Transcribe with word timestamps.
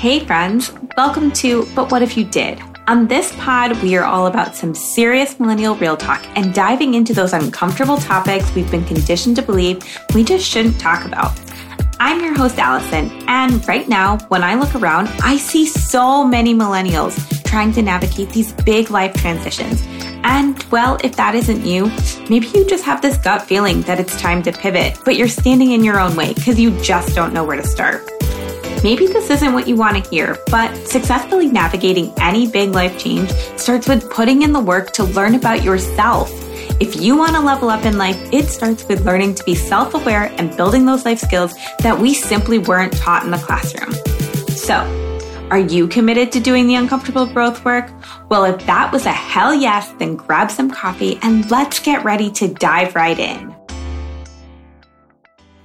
Hey, 0.00 0.24
friends, 0.24 0.72
welcome 0.96 1.30
to 1.32 1.66
But 1.74 1.90
What 1.90 2.00
If 2.00 2.16
You 2.16 2.24
Did? 2.24 2.58
On 2.88 3.06
this 3.06 3.36
pod, 3.36 3.76
we 3.82 3.96
are 3.96 4.04
all 4.04 4.28
about 4.28 4.56
some 4.56 4.74
serious 4.74 5.38
millennial 5.38 5.74
real 5.74 5.94
talk 5.94 6.26
and 6.36 6.54
diving 6.54 6.94
into 6.94 7.12
those 7.12 7.34
uncomfortable 7.34 7.98
topics 7.98 8.54
we've 8.54 8.70
been 8.70 8.86
conditioned 8.86 9.36
to 9.36 9.42
believe 9.42 9.82
we 10.14 10.24
just 10.24 10.46
shouldn't 10.46 10.80
talk 10.80 11.04
about. 11.04 11.38
I'm 11.98 12.24
your 12.24 12.34
host, 12.34 12.56
Alyson, 12.56 13.10
and 13.28 13.68
right 13.68 13.86
now, 13.90 14.16
when 14.28 14.42
I 14.42 14.54
look 14.54 14.74
around, 14.74 15.08
I 15.22 15.36
see 15.36 15.66
so 15.66 16.24
many 16.24 16.54
millennials 16.54 17.44
trying 17.44 17.70
to 17.72 17.82
navigate 17.82 18.30
these 18.30 18.54
big 18.64 18.90
life 18.90 19.12
transitions. 19.12 19.82
And 20.24 20.62
well, 20.70 20.96
if 21.04 21.14
that 21.16 21.34
isn't 21.34 21.66
you, 21.66 21.92
maybe 22.30 22.46
you 22.54 22.66
just 22.66 22.84
have 22.84 23.02
this 23.02 23.18
gut 23.18 23.42
feeling 23.42 23.82
that 23.82 24.00
it's 24.00 24.18
time 24.18 24.42
to 24.44 24.52
pivot, 24.52 24.96
but 25.04 25.16
you're 25.16 25.28
standing 25.28 25.72
in 25.72 25.84
your 25.84 26.00
own 26.00 26.16
way 26.16 26.32
because 26.32 26.58
you 26.58 26.70
just 26.80 27.14
don't 27.14 27.34
know 27.34 27.44
where 27.44 27.60
to 27.60 27.66
start. 27.66 28.10
Maybe 28.82 29.06
this 29.06 29.28
isn't 29.28 29.52
what 29.52 29.68
you 29.68 29.76
want 29.76 30.02
to 30.02 30.10
hear, 30.10 30.38
but 30.50 30.74
successfully 30.86 31.48
navigating 31.48 32.14
any 32.18 32.46
big 32.46 32.70
life 32.70 32.98
change 32.98 33.30
starts 33.56 33.86
with 33.86 34.10
putting 34.10 34.40
in 34.40 34.54
the 34.54 34.60
work 34.60 34.92
to 34.92 35.04
learn 35.04 35.34
about 35.34 35.62
yourself. 35.62 36.30
If 36.80 36.96
you 36.96 37.14
want 37.14 37.32
to 37.32 37.40
level 37.40 37.68
up 37.68 37.84
in 37.84 37.98
life, 37.98 38.16
it 38.32 38.46
starts 38.46 38.88
with 38.88 39.04
learning 39.04 39.34
to 39.34 39.44
be 39.44 39.54
self 39.54 39.92
aware 39.92 40.32
and 40.38 40.56
building 40.56 40.86
those 40.86 41.04
life 41.04 41.18
skills 41.18 41.54
that 41.80 41.98
we 41.98 42.14
simply 42.14 42.56
weren't 42.58 42.96
taught 42.96 43.22
in 43.22 43.30
the 43.30 43.36
classroom. 43.36 43.92
So, 44.56 44.76
are 45.50 45.58
you 45.58 45.86
committed 45.86 46.32
to 46.32 46.40
doing 46.40 46.66
the 46.66 46.76
uncomfortable 46.76 47.26
growth 47.26 47.62
work? 47.66 47.90
Well, 48.30 48.44
if 48.44 48.64
that 48.64 48.92
was 48.92 49.04
a 49.04 49.12
hell 49.12 49.52
yes, 49.52 49.92
then 49.98 50.16
grab 50.16 50.50
some 50.50 50.70
coffee 50.70 51.18
and 51.20 51.50
let's 51.50 51.80
get 51.80 52.02
ready 52.02 52.30
to 52.30 52.48
dive 52.48 52.94
right 52.94 53.18
in. 53.18 53.49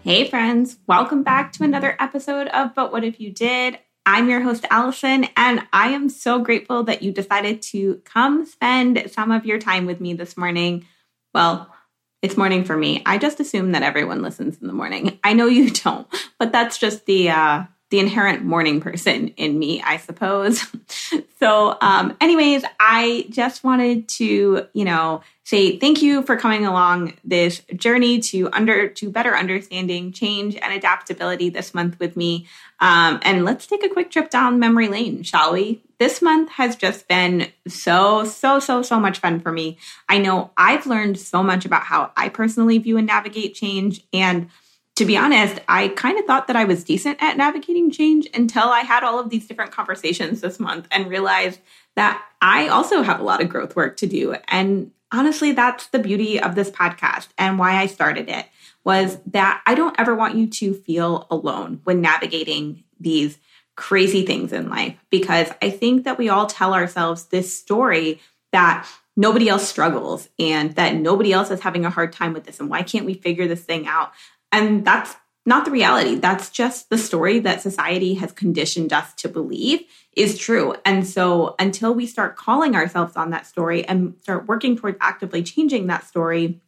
Hey, 0.05 0.30
friends, 0.30 0.77
welcome 0.86 1.23
back 1.23 1.52
to 1.54 1.64
another 1.64 1.95
episode 2.00 2.46
of 2.50 2.76
But 2.76 2.91
What 2.91 3.04
If 3.04 3.20
You 3.20 3.32
Did? 3.32 3.80
I'm 4.05 4.30
your 4.30 4.40
host, 4.40 4.63
Alyson, 4.70 5.27
and 5.36 5.63
I 5.73 5.94
am 5.94 6.09
so 6.09 6.38
grateful 6.38 6.84
that 6.84 7.02
you 7.02 7.12
decided 7.12 7.63
to 7.74 8.04
come 8.05 8.46
spend 8.46 9.10
some 9.12 9.32
of 9.32 9.48
your 9.48 9.57
time 9.57 9.88
with 9.88 9.99
me 9.99 10.13
this 10.13 10.38
morning. 10.38 10.85
Well, 11.34 11.74
it's 12.21 12.38
morning 12.38 12.65
for 12.65 12.77
me. 12.77 13.02
I 13.04 13.18
just 13.18 13.40
assume 13.40 13.71
that 13.71 13.82
everyone 13.82 14.21
listens 14.21 14.62
in 14.62 14.68
the 14.68 14.74
morning. 14.74 15.20
I 15.24 15.34
know 15.34 15.48
you 15.48 15.71
don't, 15.71 16.08
but 16.37 16.52
that's 16.52 16.77
just 16.77 17.08
the 17.08 17.32
uh, 17.32 17.63
the 17.91 18.00
inherent 18.00 18.44
morning 18.44 18.82
person 18.82 19.30
in 19.38 19.58
me, 19.58 19.82
I 19.82 19.98
suppose. 19.98 20.66
so, 21.40 21.78
um, 21.82 22.18
anyways, 22.20 22.64
I 22.80 23.27
just 23.30 23.64
wanted 23.64 24.10
to, 24.10 24.68
you 24.74 24.86
know, 24.86 25.22
say 25.44 25.77
thank 25.77 26.02
you 26.02 26.24
for 26.24 26.36
coming 26.36 26.66
along 26.66 27.14
this 27.24 27.62
journey 27.76 28.20
to 28.20 28.50
under 28.52 28.88
to 28.88 29.12
better 29.12 29.36
understanding 29.36 30.12
change 30.12 30.55
and 30.55 30.74
adaptability 30.74 31.50
this 31.50 31.76
month 31.76 32.00
with 32.00 32.18
me. 32.18 32.48
Um, 32.80 33.20
and 33.22 33.46
let's 33.46 33.68
take 33.68 33.84
a 33.84 33.90
quick 33.90 34.10
trip 34.10 34.32
down 34.32 34.60
memory 34.60 34.88
lane, 34.88 35.22
shall 35.22 35.54
we? 35.54 35.84
This 35.99 36.22
month 36.22 36.49
has 36.49 36.76
just 36.76 37.08
been 37.08 37.52
so, 37.68 38.26
so, 38.26 38.60
so, 38.60 38.82
so 38.82 38.99
much 38.99 39.20
fun 39.20 39.40
for 39.40 39.52
me. 39.52 39.77
I 40.10 40.18
know 40.18 40.52
I've 40.58 40.88
learned 40.88 41.20
so 41.20 41.44
much 41.44 41.66
about 41.66 41.84
how 41.84 42.12
I 42.18 42.30
personally 42.30 42.80
view 42.80 42.98
and 42.98 43.08
navigate 43.08 43.54
change 43.54 44.04
and 44.12 44.49
to 44.96 45.05
be 45.05 45.18
honest, 45.18 45.60
I 45.68 45.90
kind 45.90 46.18
of 46.18 46.26
thought 46.26 46.48
that 46.48 46.55
I 46.55 46.63
was 46.63 46.84
decent 46.84 47.21
at 47.21 47.38
navigating 47.38 47.91
change 47.91 48.27
until 48.34 48.63
I 48.63 48.79
had 48.79 49.04
all 49.04 49.20
of 49.20 49.29
these 49.29 49.48
different 49.48 49.71
conversations 49.71 50.41
this 50.41 50.60
month 50.60 50.87
and 50.90 51.07
realized 51.07 51.60
that 51.96 52.24
I 52.41 52.70
also 52.70 53.02
have 53.02 53.20
a 53.20 53.24
lot 53.24 53.41
of 53.41 53.49
growth 53.49 53.76
work 53.76 53.98
to 53.98 54.07
do. 54.07 54.35
And 54.48 54.91
honestly, 55.12 55.52
that's 55.52 55.87
the 55.87 55.99
beauty 55.99 56.40
of 56.40 56.55
this 56.55 56.71
podcast 56.71 57.27
and 57.37 57.60
why 57.60 57.76
I 57.76 57.87
started 57.87 58.29
it 58.29 58.46
was 58.85 59.18
that 59.27 59.62
I 59.65 59.76
don't 59.76 59.99
ever 59.99 60.15
want 60.15 60.35
you 60.35 60.48
to 60.48 60.74
feel 60.74 61.27
alone 61.30 61.82
when 61.84 62.02
navigating 62.02 62.84
these 62.99 63.37
crazy 63.76 64.25
things 64.25 64.53
in 64.53 64.69
life 64.69 64.96
because 65.09 65.50
I 65.62 65.69
think 65.69 66.06
that 66.06 66.18
we 66.18 66.30
all 66.30 66.47
tell 66.47 66.74
ourselves 66.74 67.25
this 67.25 67.57
story 67.57 68.22
that 68.53 68.88
nobody 69.18 69.50
else 69.50 69.68
struggles 69.68 70.30
and 70.40 70.75
that 70.75 70.96
nobody 70.96 71.34
else 71.34 71.52
is 71.52 71.59
having 71.59 71.84
a 71.86 71.90
hard 71.90 72.14
time 72.14 72.31
with 72.31 72.46
this 72.46 72.59
and 72.59 72.70
why 72.70 72.84
can't 72.84 73.06
we 73.06 73.14
figure 73.14 73.47
this 73.47 73.64
thing 73.64 73.86
out 73.88 74.12
and 74.52 74.86
that's 74.86 75.16
not 75.46 75.66
the 75.66 75.72
reality. 75.72 76.16
That's 76.16 76.50
just 76.50 76.90
the 76.90 76.98
story 76.98 77.40
that 77.40 77.62
society 77.62 78.16
has 78.16 78.32
conditioned 78.32 78.92
us 78.92 79.14
to 79.16 79.30
believe 79.30 79.84
is 80.16 80.38
true. 80.38 80.76
And 80.86 81.06
so 81.06 81.56
until 81.60 81.94
we 81.94 82.08
start 82.08 82.36
calling 82.36 82.76
ourselves 82.76 83.16
on 83.16 83.30
that 83.30 83.46
story 83.46 83.86
and 83.86 84.16
start 84.22 84.48
working 84.48 84.76
towards 84.76 84.98
actively 85.02 85.44
changing 85.44 85.88
that 85.88 86.06
story, 86.06 86.62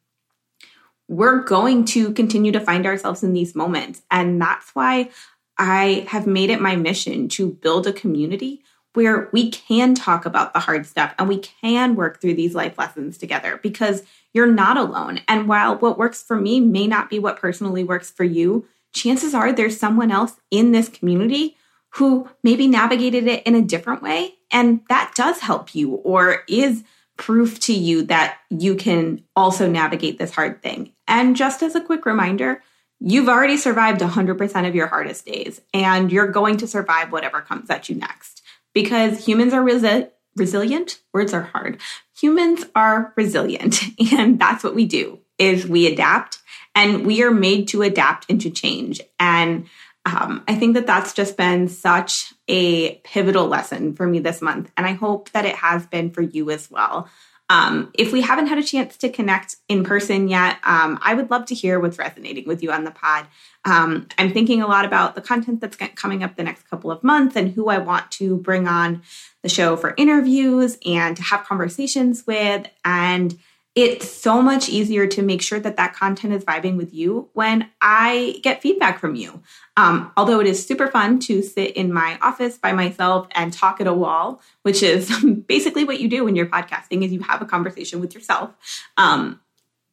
we're 1.07 1.41
going 1.41 1.85
to 1.85 2.13
continue 2.13 2.51
to 2.51 2.59
find 2.59 2.85
ourselves 2.85 3.23
in 3.23 3.33
these 3.33 3.55
moments. 3.55 4.03
And 4.11 4.39
that's 4.39 4.75
why 4.75 5.09
I 5.57 6.05
have 6.09 6.27
made 6.27 6.51
it 6.51 6.61
my 6.61 6.75
mission 6.75 7.29
to 7.29 7.49
build 7.49 7.87
a 7.87 7.93
community 7.93 8.63
where 8.97 9.29
we 9.31 9.51
can 9.51 9.93
talk 9.93 10.25
about 10.25 10.55
the 10.55 10.59
hard 10.59 10.83
stuff 10.87 11.13
and 11.19 11.29
we 11.29 11.37
can 11.37 11.95
work 11.95 12.19
through 12.19 12.33
these 12.33 12.55
life 12.55 12.79
lessons 12.79 13.15
together 13.15 13.59
because 13.61 14.01
you're 14.33 14.51
not 14.51 14.75
alone. 14.75 15.19
And 15.27 15.47
while 15.47 15.77
what 15.77 15.99
works 15.99 16.23
for 16.23 16.35
me 16.35 16.59
may 16.59 16.87
not 16.87 17.07
be 17.07 17.19
what 17.19 17.37
personally 17.37 17.83
works 17.83 18.09
for 18.09 18.23
you, 18.23 18.65
chances 18.95 19.35
are 19.35 19.53
there's 19.53 19.79
someone 19.79 20.09
else 20.09 20.37
in 20.49 20.71
this 20.71 20.89
community 20.89 21.55
who 21.89 22.27
maybe 22.41 22.65
navigated 22.65 23.27
it 23.27 23.43
in 23.43 23.53
a 23.53 23.61
different 23.61 24.01
way. 24.01 24.33
And 24.49 24.81
that 24.89 25.13
does 25.13 25.41
help 25.41 25.75
you 25.75 25.91
or 25.91 26.43
is 26.49 26.83
proof 27.17 27.59
to 27.59 27.73
you 27.73 28.01
that 28.05 28.39
you 28.49 28.73
can 28.73 29.23
also 29.35 29.69
navigate 29.69 30.17
this 30.17 30.33
hard 30.33 30.63
thing. 30.63 30.91
And 31.07 31.35
just 31.35 31.61
as 31.61 31.75
a 31.75 31.81
quick 31.81 32.07
reminder, 32.07 32.63
you've 32.99 33.29
already 33.29 33.57
survived 33.57 34.01
100% 34.01 34.67
of 34.67 34.73
your 34.73 34.87
hardest 34.87 35.27
days, 35.27 35.61
and 35.71 36.11
you're 36.11 36.31
going 36.31 36.57
to 36.57 36.67
survive 36.67 37.11
whatever 37.11 37.41
comes 37.41 37.69
at 37.69 37.89
you 37.89 37.95
next 37.95 38.41
because 38.77 39.25
humans 39.25 39.55
are 39.55 39.63
resi- 39.63 40.07
resilient. 40.35 40.99
Words 41.11 41.33
are 41.33 41.41
hard. 41.41 41.81
Humans 42.21 42.65
are 42.75 43.11
resilient 43.17 43.81
and 44.13 44.37
that's 44.37 44.63
what 44.63 44.75
we 44.75 44.85
do 44.85 45.17
is 45.39 45.65
we 45.65 45.91
adapt 45.91 46.37
and 46.75 47.03
we 47.03 47.23
are 47.23 47.31
made 47.31 47.67
to 47.69 47.81
adapt 47.81 48.27
and 48.29 48.39
to 48.41 48.51
change. 48.51 49.01
And 49.19 49.65
um, 50.05 50.43
I 50.47 50.53
think 50.53 50.75
that 50.75 50.85
that's 50.85 51.13
just 51.13 51.37
been 51.37 51.67
such 51.67 52.31
a 52.47 52.97
pivotal 52.97 53.47
lesson 53.47 53.95
for 53.95 54.05
me 54.05 54.19
this 54.19 54.43
month. 54.43 54.69
And 54.77 54.85
I 54.85 54.91
hope 54.91 55.31
that 55.31 55.47
it 55.47 55.55
has 55.55 55.87
been 55.87 56.11
for 56.11 56.21
you 56.21 56.51
as 56.51 56.69
well. 56.69 57.09
Um, 57.49 57.91
if 57.93 58.11
we 58.11 58.21
haven't 58.21 58.47
had 58.47 58.57
a 58.57 58.63
chance 58.63 58.97
to 58.97 59.09
connect 59.09 59.55
in 59.69 59.83
person 59.83 60.27
yet, 60.27 60.57
um, 60.63 60.99
I 61.01 61.13
would 61.13 61.31
love 61.31 61.45
to 61.45 61.55
hear 61.55 61.79
what's 61.79 61.97
resonating 61.97 62.45
with 62.45 62.61
you 62.61 62.71
on 62.71 62.83
the 62.83 62.91
pod. 62.91 63.25
Um, 63.63 64.07
I'm 64.17 64.33
thinking 64.33 64.61
a 64.61 64.67
lot 64.67 64.83
about 64.83 65.15
the 65.15 65.21
content 65.21 65.61
that's 65.61 65.77
coming 65.95 66.23
up 66.23 66.35
the 66.35 66.43
next 66.43 66.69
couple 66.69 66.91
of 66.91 67.03
months 67.03 67.35
and 67.35 67.51
who 67.51 67.69
I 67.69 67.77
want 67.77 68.11
to 68.13 68.37
bring 68.37 68.67
on 68.67 69.01
the 69.43 69.49
show 69.49 69.77
for 69.77 69.93
interviews 69.97 70.77
and 70.85 71.15
to 71.15 71.23
have 71.23 71.45
conversations 71.45 72.27
with. 72.27 72.67
And 72.83 73.37
it's 73.77 74.09
so 74.09 74.41
much 74.41 74.69
easier 74.69 75.05
to 75.05 75.21
make 75.21 75.39
sure 75.39 75.59
that 75.59 75.77
that 75.77 75.93
content 75.93 76.33
is 76.33 76.43
vibing 76.43 76.77
with 76.77 76.95
you 76.95 77.29
when 77.33 77.69
I 77.79 78.39
get 78.41 78.59
feedback 78.59 78.97
from 78.99 79.13
you. 79.13 79.43
Um, 79.77 80.11
although 80.17 80.39
it 80.39 80.47
is 80.47 80.65
super 80.65 80.87
fun 80.87 81.19
to 81.19 81.43
sit 81.43 81.75
in 81.75 81.93
my 81.93 82.17
office 82.19 82.57
by 82.57 82.73
myself 82.73 83.27
and 83.33 83.53
talk 83.53 83.79
at 83.79 83.85
a 83.85 83.93
wall, 83.93 84.41
which 84.63 84.81
is 84.81 85.15
basically 85.47 85.83
what 85.83 85.99
you 85.99 86.09
do 86.09 86.25
when 86.25 86.35
you're 86.35 86.47
podcasting 86.47 87.05
is 87.05 87.13
you 87.13 87.19
have 87.19 87.39
a 87.43 87.45
conversation 87.45 87.99
with 87.99 88.15
yourself. 88.15 88.49
Um, 88.97 89.41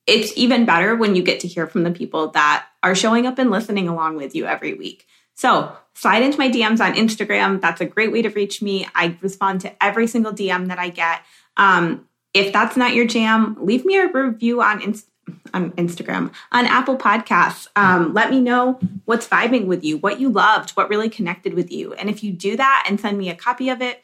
it's 0.06 0.33
even 0.34 0.65
better 0.65 0.97
when 0.97 1.15
you 1.15 1.22
get 1.22 1.41
to 1.41 1.49
hear 1.49 1.66
from 1.66 1.83
the 1.83 1.91
people 1.91 2.28
that 2.28 2.65
are 2.83 2.95
showing 2.95 3.27
up 3.27 3.39
and 3.39 3.51
listening 3.51 3.87
along 3.87 4.16
with 4.16 4.34
you 4.34 4.47
every 4.47 4.72
week. 4.72 5.06
So 5.34 5.77
slide 5.93 6.22
into 6.22 6.39
my 6.39 6.49
DMs 6.49 6.81
on 6.81 6.95
Instagram. 6.95 7.61
That's 7.61 7.83
a 7.83 7.87
great 7.87 8.12
way 8.12 8.22
to 8.22 8.31
reach 8.31 8.62
me. 8.62 8.89
I 8.95 9.19
respond 9.21 9.61
to 9.61 9.84
every 9.84 10.06
single 10.06 10.33
DM 10.33 10.69
that 10.69 10.78
I 10.78 10.89
get. 10.89 11.21
Um, 11.59 12.09
if 12.34 12.53
that's 12.53 12.77
not 12.77 12.95
your 12.95 13.06
jam, 13.06 13.56
leave 13.61 13.84
me 13.84 13.97
a 13.97 14.09
review 14.09 14.61
on 14.61 14.81
Instagram 14.81 15.09
on 15.55 15.71
Instagram, 15.72 16.33
on 16.53 16.67
Apple 16.67 16.99
Podcasts. 16.99 17.69
Um, 17.77 18.12
let 18.12 18.31
me 18.31 18.41
know 18.41 18.78
what's 19.05 19.28
vibing 19.28 19.67
with 19.67 19.84
you, 19.84 19.99
what 19.99 20.21
you 20.21 20.28
loved, 20.28 20.71
what 20.71 20.91
really 20.91 21.09
connected 21.09 21.55
with 21.55 21.71
you. 21.71 21.95
And 21.95 22.11
if 22.11 22.22
you 22.22 22.33
do 22.33 22.56
that 22.56 22.84
and 22.89 23.00
send 23.00 23.16
me 23.16 23.31
a 23.31 23.34
copy 23.34 23.71
of 23.71 23.81
it, 23.81 24.03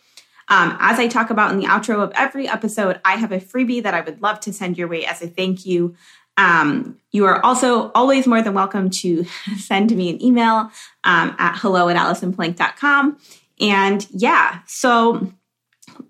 um, 0.48 0.76
as 0.80 0.98
I 0.98 1.08
talk 1.08 1.30
about 1.30 1.52
in 1.52 1.58
the 1.58 1.66
outro 1.66 2.02
of 2.02 2.12
every 2.14 2.48
episode, 2.48 3.00
I 3.04 3.16
have 3.16 3.32
a 3.32 3.38
freebie 3.38 3.82
that 3.82 3.94
I 3.94 4.00
would 4.00 4.22
love 4.22 4.40
to 4.40 4.52
send 4.52 4.78
your 4.78 4.88
way 4.88 5.04
as 5.04 5.22
a 5.22 5.28
thank 5.28 5.66
you. 5.66 5.94
Um, 6.36 6.98
you 7.12 7.26
are 7.26 7.44
also 7.44 7.90
always 7.94 8.26
more 8.26 8.42
than 8.42 8.54
welcome 8.54 8.90
to 8.90 9.24
send 9.56 9.94
me 9.94 10.10
an 10.10 10.22
email 10.22 10.70
um, 11.04 11.34
at 11.38 11.58
hello 11.58 11.88
at 11.88 11.96
alysonpallanck.com. 11.96 13.18
And 13.60 14.06
yeah, 14.10 14.60
so 14.66 15.32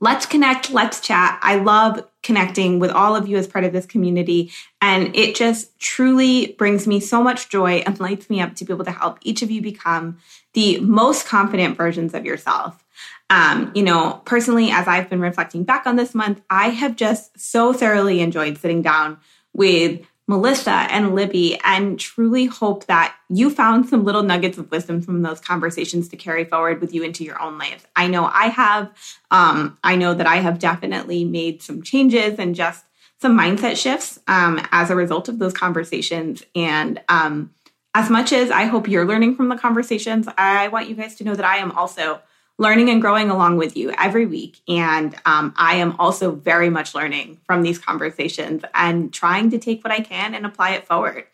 let's 0.01 0.25
connect, 0.25 0.71
let's 0.71 1.01
chat. 1.01 1.39
I 1.43 1.57
love 1.57 2.07
connecting 2.23 2.79
with 2.79 2.91
all 2.91 3.17
of 3.17 3.29
you 3.29 3.37
as 3.37 3.47
part 3.47 3.65
of 3.65 3.73
this 3.73 3.87
community. 3.87 4.53
And 4.81 5.15
it 5.17 5.35
just 5.35 5.79
truly 5.79 6.55
brings 6.59 6.87
me 6.87 7.01
so 7.01 7.23
much 7.23 7.49
joy 7.49 7.83
and 7.87 7.99
lights 7.99 8.29
me 8.29 8.41
up 8.41 8.55
to 8.57 8.65
be 8.65 8.73
able 8.73 8.85
to 8.85 8.91
help 8.91 9.19
each 9.23 9.43
of 9.43 9.51
you 9.51 9.63
become 9.63 10.19
the 10.53 10.79
most 10.81 11.27
confident 11.27 11.77
versions 11.77 12.15
of 12.15 12.25
yourself. 12.25 12.85
Um, 13.31 13.71
you 13.75 13.83
know, 13.83 14.21
personally, 14.25 14.71
as 14.71 14.89
I've 14.89 15.09
been 15.09 15.21
reflecting 15.21 15.65
back 15.65 15.87
on 15.87 15.97
this 15.97 16.15
month, 16.15 16.43
I 16.51 16.71
have 16.71 16.97
just 16.97 17.39
so 17.39 17.73
thoroughly 17.73 18.21
enjoyed 18.21 18.59
sitting 18.59 18.83
down 18.83 19.19
with 19.53 20.05
Melissa 20.31 20.87
and 20.91 21.17
Libby, 21.17 21.59
and 21.65 21.99
truly 21.99 22.47
hope 22.47 22.87
that 22.87 23.17
you 23.29 23.51
found 23.51 23.89
some 23.89 24.05
little 24.05 24.23
nuggets 24.23 24.59
of 24.59 24.71
wisdom 24.71 25.03
from 25.03 25.23
those 25.23 25.41
conversations 25.41 26.09
to 26.09 26.17
carry 26.17 26.45
forward 26.45 26.81
with 26.81 26.95
you 26.95 27.03
into 27.03 27.25
your 27.25 27.43
own 27.43 27.59
life. 27.59 27.85
I 27.97 28.07
know 28.07 28.27
I 28.27 28.47
have. 28.47 28.93
Um, 29.33 29.77
I 29.83 29.97
know 29.97 30.15
that 30.15 30.29
I 30.29 30.37
have 30.37 30.61
definitely 30.61 31.25
made 31.25 31.63
some 31.63 31.83
changes 31.83 32.39
and 32.39 32.55
just 32.55 32.85
some 33.21 33.37
mindset 33.37 33.77
shifts 33.77 34.21
um, 34.29 34.65
as 34.71 34.89
a 34.89 34.95
result 34.95 35.29
of 35.29 35.41
those 35.41 35.53
conversations. 35.53 36.45
And 36.55 37.03
um, 37.09 37.53
as 37.93 38.09
much 38.09 38.33
as 38.33 38.53
I 38.53 38.67
hope 38.67 38.87
you're 38.87 39.07
learning 39.07 39.35
from 39.35 39.49
the 39.49 39.57
conversations, 39.57 40.29
I 40.39 40.69
want 40.69 40.89
you 40.89 40.95
guys 40.95 41.17
to 41.17 41.25
know 41.25 41.35
that 41.35 41.45
I 41.45 41.57
am 41.57 41.73
also 41.73 42.21
learning 42.61 42.91
and 42.91 43.01
growing 43.01 43.31
along 43.31 43.57
with 43.57 43.75
you 43.75 43.91
every 43.99 44.27
week. 44.27 44.61
And 44.69 45.17
um, 45.25 45.55
I 45.57 45.77
am 45.77 45.97
also 45.99 46.31
very 46.31 46.69
much 46.69 46.95
learning 46.95 47.41
from 47.47 47.63
these 47.63 47.79
conversations 47.79 48.63
and 48.75 49.13
trying 49.13 49.51
to 49.51 49.59
take 49.59 49.83
what 49.83 49.93
I 49.93 50.01
can 50.01 50.35
and 50.35 50.45
apply 50.45 50.73
it 50.73 50.87
forward. 50.87 51.25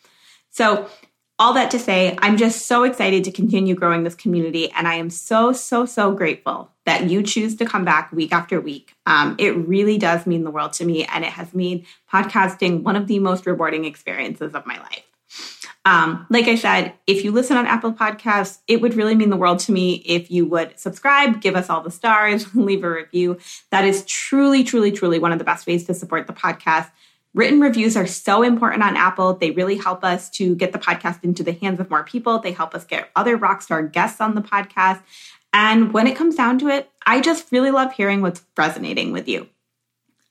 So, 0.50 0.88
all 1.38 1.52
that 1.52 1.70
to 1.72 1.78
say, 1.78 2.16
I'm 2.22 2.38
just 2.38 2.66
so 2.66 2.84
excited 2.84 3.24
to 3.24 3.30
continue 3.30 3.74
growing 3.74 4.04
this 4.04 4.14
community. 4.14 4.70
And 4.70 4.88
I 4.88 4.94
am 4.94 5.10
so, 5.10 5.52
so, 5.52 5.84
so 5.84 6.12
grateful 6.12 6.70
that 6.86 7.10
you 7.10 7.22
choose 7.22 7.56
to 7.56 7.66
come 7.66 7.84
back 7.84 8.10
week 8.10 8.32
after 8.32 8.58
week. 8.58 8.94
Um, 9.04 9.36
it 9.38 9.50
really 9.50 9.98
does 9.98 10.26
mean 10.26 10.44
the 10.44 10.50
world 10.50 10.72
to 10.74 10.86
me. 10.86 11.04
And 11.04 11.24
it 11.24 11.32
has 11.32 11.52
made 11.52 11.84
podcasting 12.10 12.84
one 12.84 12.96
of 12.96 13.06
the 13.06 13.18
most 13.18 13.44
rewarding 13.44 13.84
experiences 13.84 14.54
of 14.54 14.64
my 14.64 14.78
life. 14.78 15.04
Um, 15.86 16.26
like 16.30 16.48
I 16.48 16.56
said, 16.56 16.94
if 17.06 17.22
you 17.22 17.30
listen 17.30 17.56
on 17.56 17.64
Apple 17.64 17.92
Podcasts, 17.92 18.58
it 18.66 18.80
would 18.80 18.94
really 18.94 19.14
mean 19.14 19.30
the 19.30 19.36
world 19.36 19.60
to 19.60 19.72
me 19.72 20.02
if 20.04 20.32
you 20.32 20.44
would 20.44 20.76
subscribe, 20.76 21.40
give 21.40 21.54
us 21.54 21.70
all 21.70 21.80
the 21.80 21.92
stars, 21.92 22.52
leave 22.56 22.82
a 22.82 22.90
review. 22.90 23.38
That 23.70 23.84
is 23.84 24.04
truly, 24.04 24.64
truly, 24.64 24.90
truly 24.90 25.20
one 25.20 25.30
of 25.30 25.38
the 25.38 25.44
best 25.44 25.64
ways 25.64 25.84
to 25.84 25.94
support 25.94 26.26
the 26.26 26.32
podcast. 26.32 26.90
Written 27.34 27.60
reviews 27.60 27.96
are 27.96 28.06
so 28.06 28.42
important 28.42 28.82
on 28.82 28.96
Apple. 28.96 29.34
They 29.34 29.52
really 29.52 29.76
help 29.76 30.02
us 30.02 30.28
to 30.30 30.56
get 30.56 30.72
the 30.72 30.80
podcast 30.80 31.22
into 31.22 31.44
the 31.44 31.52
hands 31.52 31.78
of 31.78 31.88
more 31.88 32.02
people. 32.02 32.40
They 32.40 32.52
help 32.52 32.74
us 32.74 32.84
get 32.84 33.10
other 33.14 33.38
rockstar 33.38 33.92
guests 33.92 34.20
on 34.20 34.34
the 34.34 34.42
podcast. 34.42 35.02
And 35.52 35.94
when 35.94 36.08
it 36.08 36.16
comes 36.16 36.34
down 36.34 36.58
to 36.60 36.68
it, 36.68 36.90
I 37.06 37.20
just 37.20 37.52
really 37.52 37.70
love 37.70 37.92
hearing 37.92 38.22
what's 38.22 38.42
resonating 38.56 39.12
with 39.12 39.28
you. 39.28 39.48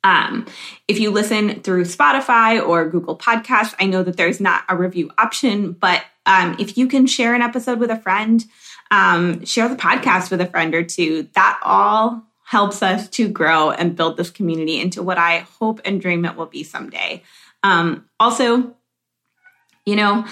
Um, 0.06 0.46
if 0.88 1.00
you 1.00 1.10
listen 1.10 1.62
through 1.62 1.86
Spotify 1.86 2.66
or 2.66 2.88
Google 2.88 3.18
Podcasts, 3.18 3.74
I 3.80 3.88
know 3.88 4.04
that 4.04 4.18
there's 4.18 4.40
not 4.40 4.64
a 4.70 4.78
review 4.78 5.10
option, 5.18 5.72
but 5.72 6.04
um, 6.28 6.56
if 6.60 6.78
you 6.78 6.88
can 6.88 7.08
share 7.08 7.34
an 7.34 7.42
episode 7.42 7.80
with 7.80 7.90
a 7.90 7.98
friend, 7.98 8.46
um, 8.92 9.44
share 9.46 9.68
the 9.68 9.76
podcast 9.76 10.30
with 10.30 10.42
a 10.42 10.46
friend 10.46 10.76
or 10.76 10.84
two, 10.84 11.28
that 11.34 11.60
all 11.64 12.24
helps 12.44 12.84
us 12.84 13.10
to 13.10 13.28
grow 13.28 13.72
and 13.72 13.96
build 13.96 14.16
this 14.16 14.30
community 14.30 14.80
into 14.80 15.02
what 15.02 15.18
I 15.18 15.40
hope 15.60 15.82
and 15.84 16.00
dream 16.00 16.24
it 16.24 16.36
will 16.36 16.46
be 16.46 16.64
someday. 16.64 17.24
Um, 17.64 18.08
also, 18.20 18.76
you 19.88 19.96
know, 19.96 20.24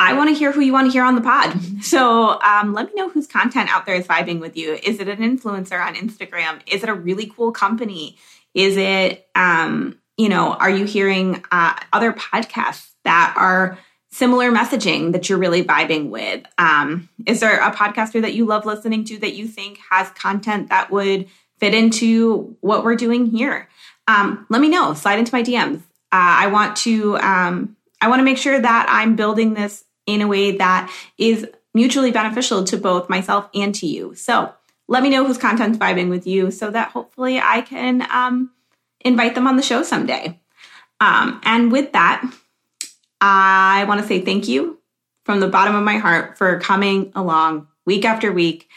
I 0.00 0.14
want 0.14 0.30
to 0.30 0.34
hear 0.34 0.50
who 0.50 0.60
you 0.60 0.72
want 0.72 0.88
to 0.88 0.92
hear 0.92 1.04
on 1.04 1.14
the 1.14 1.20
pod. 1.20 1.54
So 1.82 2.40
um, 2.40 2.74
let 2.74 2.86
me 2.86 3.00
know 3.00 3.08
whose 3.08 3.28
content 3.28 3.72
out 3.72 3.86
there 3.86 3.94
is 3.94 4.08
vibing 4.08 4.40
with 4.40 4.56
you. 4.56 4.76
Is 4.82 4.98
it 4.98 5.06
an 5.06 5.18
influencer 5.18 5.80
on 5.80 5.94
Instagram? 5.94 6.60
Is 6.66 6.82
it 6.82 6.88
a 6.88 6.94
really 6.94 7.26
cool 7.26 7.52
company? 7.52 8.18
Is 8.56 8.78
it, 8.78 9.28
um, 9.34 9.98
you 10.16 10.30
know, 10.30 10.54
are 10.54 10.70
you 10.70 10.86
hearing 10.86 11.44
uh, 11.52 11.78
other 11.92 12.14
podcasts 12.14 12.90
that 13.04 13.34
are 13.36 13.78
similar 14.10 14.50
messaging 14.50 15.12
that 15.12 15.28
you're 15.28 15.38
really 15.38 15.62
vibing 15.62 16.08
with? 16.08 16.42
Um, 16.56 17.10
is 17.26 17.40
there 17.40 17.60
a 17.60 17.70
podcaster 17.70 18.22
that 18.22 18.32
you 18.32 18.46
love 18.46 18.64
listening 18.64 19.04
to 19.04 19.18
that 19.18 19.34
you 19.34 19.46
think 19.46 19.78
has 19.90 20.08
content 20.12 20.70
that 20.70 20.90
would 20.90 21.28
fit 21.58 21.74
into 21.74 22.56
what 22.62 22.82
we're 22.82 22.96
doing 22.96 23.26
here? 23.26 23.68
Um, 24.08 24.46
let 24.48 24.62
me 24.62 24.70
know. 24.70 24.94
Slide 24.94 25.18
into 25.18 25.34
my 25.34 25.42
DMs. 25.42 25.80
Uh, 26.10 26.40
I 26.40 26.46
want 26.46 26.76
to 26.78 27.18
um, 27.18 27.76
I 28.00 28.08
want 28.08 28.20
to 28.20 28.24
make 28.24 28.38
sure 28.38 28.58
that 28.58 28.86
I'm 28.88 29.16
building 29.16 29.52
this 29.52 29.84
in 30.06 30.22
a 30.22 30.26
way 30.26 30.56
that 30.56 30.90
is 31.18 31.46
mutually 31.74 32.10
beneficial 32.10 32.64
to 32.64 32.78
both 32.78 33.10
myself 33.10 33.50
and 33.54 33.74
to 33.74 33.86
you. 33.86 34.14
So 34.14 34.54
let 34.88 35.02
me 35.02 35.10
know 35.10 35.26
whose 35.26 35.38
content's 35.38 35.78
vibing 35.78 36.08
with 36.08 36.26
you 36.26 36.50
so 36.50 36.70
that 36.70 36.90
hopefully 36.90 37.40
I 37.40 37.62
can 37.62 38.06
um, 38.10 38.50
invite 39.00 39.34
them 39.34 39.46
on 39.46 39.56
the 39.56 39.62
show 39.62 39.82
someday. 39.82 40.40
Um, 41.00 41.40
and 41.44 41.72
with 41.72 41.92
that, 41.92 42.24
I 43.20 43.84
want 43.88 44.00
to 44.00 44.06
say 44.06 44.20
thank 44.20 44.48
you 44.48 44.78
from 45.24 45.40
the 45.40 45.48
bottom 45.48 45.74
of 45.74 45.84
my 45.84 45.98
heart 45.98 46.38
for 46.38 46.60
coming 46.60 47.12
along 47.14 47.66
week 47.84 48.04
after 48.04 48.32
week. 48.32 48.68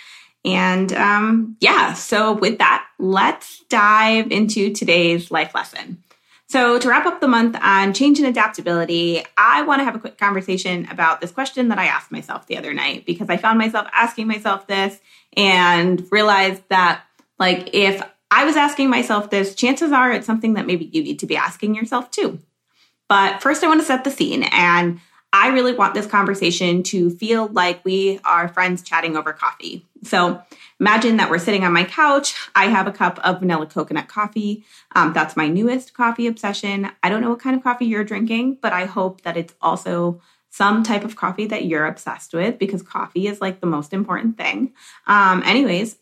And 0.45 0.91
um, 0.93 1.57
yeah, 1.59 1.93
so 1.93 2.33
with 2.33 2.57
that, 2.59 2.87
let's 2.97 3.63
dive 3.69 4.31
into 4.31 4.73
today's 4.73 5.31
life 5.31 5.53
lesson. 5.53 6.03
So, 6.49 6.79
to 6.79 6.89
wrap 6.89 7.05
up 7.05 7.21
the 7.21 7.27
month 7.27 7.55
on 7.61 7.93
change 7.93 8.17
and 8.17 8.27
adaptability, 8.27 9.23
I 9.37 9.61
want 9.61 9.81
to 9.81 9.83
have 9.83 9.93
a 9.93 9.99
quick 9.99 10.17
conversation 10.17 10.87
about 10.89 11.21
this 11.21 11.31
question 11.31 11.67
that 11.67 11.77
I 11.77 11.85
asked 11.85 12.11
myself 12.11 12.47
the 12.47 12.57
other 12.57 12.73
night 12.73 13.05
because 13.05 13.29
I 13.29 13.37
found 13.37 13.59
myself 13.59 13.87
asking 13.93 14.27
myself 14.27 14.65
this 14.65 14.99
and 15.37 16.03
realized 16.11 16.63
that, 16.69 17.03
like, 17.37 17.69
if 17.75 18.01
I 18.31 18.45
was 18.45 18.55
asking 18.55 18.89
myself 18.89 19.29
this, 19.29 19.53
chances 19.53 19.91
are 19.91 20.11
it's 20.11 20.25
something 20.25 20.55
that 20.55 20.65
maybe 20.65 20.89
you 20.91 21.03
need 21.03 21.19
to 21.19 21.27
be 21.27 21.37
asking 21.37 21.75
yourself 21.75 22.09
too. 22.09 22.39
But 23.07 23.43
first, 23.43 23.63
I 23.63 23.67
want 23.67 23.81
to 23.81 23.85
set 23.85 24.03
the 24.03 24.11
scene. 24.11 24.41
And 24.41 24.99
I 25.31 25.49
really 25.49 25.73
want 25.73 25.93
this 25.93 26.07
conversation 26.07 26.81
to 26.83 27.11
feel 27.11 27.47
like 27.47 27.85
we 27.85 28.19
are 28.25 28.47
friends 28.47 28.81
chatting 28.81 29.15
over 29.15 29.31
coffee. 29.31 29.85
So 30.03 30.41
imagine 30.79 31.17
that 31.17 31.29
we're 31.29 31.37
sitting 31.37 31.63
on 31.63 31.73
my 31.73 31.83
couch. 31.83 32.33
I 32.55 32.65
have 32.65 32.87
a 32.87 32.91
cup 32.91 33.19
of 33.23 33.39
vanilla 33.39 33.67
coconut 33.67 34.07
coffee. 34.07 34.65
Um, 34.95 35.13
that's 35.13 35.37
my 35.37 35.47
newest 35.47 35.93
coffee 35.93 36.25
obsession. 36.27 36.89
I 37.03 37.09
don't 37.09 37.21
know 37.21 37.29
what 37.29 37.39
kind 37.39 37.55
of 37.55 37.63
coffee 37.63 37.85
you're 37.85 38.03
drinking, 38.03 38.57
but 38.61 38.73
I 38.73 38.85
hope 38.85 39.21
that 39.21 39.37
it's 39.37 39.53
also 39.61 40.21
some 40.49 40.81
type 40.81 41.03
of 41.03 41.15
coffee 41.15 41.45
that 41.45 41.65
you're 41.65 41.85
obsessed 41.85 42.33
with 42.33 42.57
because 42.57 42.81
coffee 42.81 43.27
is 43.27 43.39
like 43.39 43.59
the 43.59 43.67
most 43.67 43.93
important 43.93 44.35
thing. 44.35 44.73
Um, 45.05 45.43
anyways, 45.43 45.97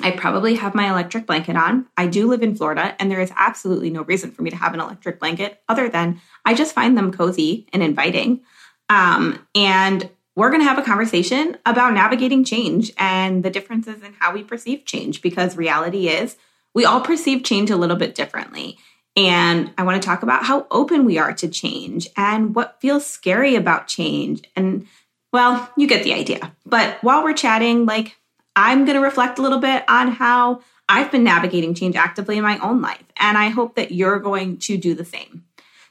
I 0.00 0.12
probably 0.12 0.54
have 0.54 0.74
my 0.74 0.88
electric 0.90 1.26
blanket 1.26 1.56
on. 1.56 1.86
I 1.96 2.06
do 2.06 2.26
live 2.26 2.42
in 2.42 2.56
Florida, 2.56 2.96
and 2.98 3.10
there 3.10 3.20
is 3.20 3.32
absolutely 3.36 3.90
no 3.90 4.02
reason 4.02 4.30
for 4.30 4.42
me 4.42 4.50
to 4.50 4.56
have 4.56 4.74
an 4.74 4.80
electric 4.80 5.20
blanket 5.20 5.62
other 5.68 5.88
than 5.88 6.20
I 6.44 6.54
just 6.54 6.74
find 6.74 6.96
them 6.96 7.12
cozy 7.12 7.66
and 7.72 7.82
inviting. 7.82 8.40
Um, 8.88 9.46
and 9.54 10.08
we're 10.34 10.50
going 10.50 10.62
to 10.62 10.68
have 10.68 10.78
a 10.78 10.82
conversation 10.82 11.58
about 11.66 11.92
navigating 11.92 12.44
change 12.44 12.90
and 12.96 13.42
the 13.42 13.50
differences 13.50 14.02
in 14.02 14.14
how 14.18 14.32
we 14.32 14.42
perceive 14.42 14.86
change 14.86 15.20
because 15.20 15.56
reality 15.56 16.08
is 16.08 16.36
we 16.74 16.86
all 16.86 17.02
perceive 17.02 17.44
change 17.44 17.70
a 17.70 17.76
little 17.76 17.96
bit 17.96 18.14
differently. 18.14 18.78
And 19.14 19.72
I 19.76 19.82
want 19.82 20.00
to 20.00 20.06
talk 20.06 20.22
about 20.22 20.44
how 20.44 20.66
open 20.70 21.04
we 21.04 21.18
are 21.18 21.34
to 21.34 21.48
change 21.48 22.08
and 22.16 22.54
what 22.54 22.80
feels 22.80 23.06
scary 23.06 23.56
about 23.56 23.88
change. 23.88 24.42
And 24.56 24.86
well, 25.34 25.70
you 25.76 25.86
get 25.86 26.02
the 26.02 26.14
idea. 26.14 26.54
But 26.64 26.96
while 27.02 27.22
we're 27.22 27.34
chatting, 27.34 27.84
like 27.84 28.16
I'm 28.56 28.84
going 28.84 28.96
to 28.96 29.02
reflect 29.02 29.38
a 29.38 29.42
little 29.42 29.58
bit 29.58 29.84
on 29.88 30.08
how 30.08 30.60
I've 30.88 31.10
been 31.10 31.24
navigating 31.24 31.74
change 31.74 31.96
actively 31.96 32.36
in 32.36 32.42
my 32.42 32.58
own 32.58 32.82
life. 32.82 33.04
And 33.16 33.38
I 33.38 33.48
hope 33.48 33.76
that 33.76 33.92
you're 33.92 34.18
going 34.18 34.58
to 34.58 34.76
do 34.76 34.94
the 34.94 35.04
same. 35.04 35.44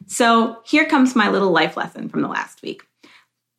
So 0.07 0.61
here 0.65 0.85
comes 0.85 1.15
my 1.15 1.29
little 1.29 1.51
life 1.51 1.77
lesson 1.77 2.09
from 2.09 2.21
the 2.21 2.27
last 2.27 2.61
week. 2.61 2.83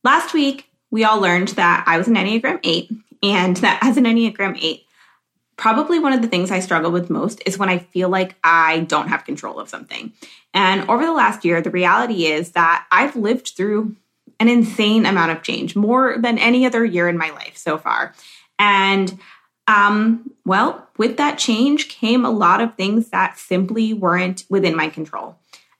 Last 0.05 0.35
week, 0.35 0.69
we 0.91 1.05
all 1.05 1.21
learned 1.21 1.49
that 1.49 1.85
I 1.87 1.97
was 1.99 2.09
an 2.09 2.15
Enneagram 2.15 2.61
8 2.63 2.91
and 3.23 3.57
that 3.59 3.79
as 3.83 3.97
an 3.97 4.05
Enneagram 4.05 4.59
8, 4.61 4.85
probably 5.57 5.99
one 5.99 6.13
of 6.13 6.23
the 6.23 6.29
things 6.29 6.51
I 6.51 6.61
struggle 6.61 6.91
with 6.91 7.11
most 7.11 7.43
is 7.47 7.59
when 7.59 7.69
I 7.69 7.79
feel 7.79 8.09
like 8.09 8.37
I 8.43 8.81
don't 8.81 9.09
have 9.09 9.25
control 9.25 9.59
of 9.59 9.69
something. 9.69 10.13
And 10.53 10.89
over 10.91 11.05
the 11.05 11.13
last 11.13 11.45
year, 11.45 11.63
the 11.63 11.71
reality 11.71 12.27
is 12.27 12.51
that 12.53 12.87
I've 12.91 13.17
lived 13.17 13.53
through 13.57 13.97
an 14.41 14.49
insane 14.49 15.07
amount 15.07 15.31
of 15.31 15.43
change, 15.43 15.77
more 15.77 16.17
than 16.19 16.37
any 16.37 16.67
other 16.67 16.85
year 16.85 17.09
in 17.09 17.17
my 17.17 17.31
life 17.31 17.57
so 17.57 17.79
far. 17.79 18.13
And 18.63 19.19
um, 19.67 20.31
well, 20.45 20.89
with 20.97 21.17
that 21.17 21.37
change 21.37 21.89
came 21.89 22.25
a 22.25 22.31
lot 22.31 22.61
of 22.61 22.77
things 22.77 23.11
that 23.11 23.37
simply 23.37 23.93
weren't 23.93 24.45
within 24.49 24.77
my 24.77 24.89
control. 24.89 25.37